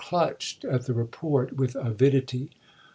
clutched 0.03 0.65
at 0.65 0.87
the 0.87 0.95
report 0.95 1.55
with 1.57 1.75
avidity. 1.75 2.49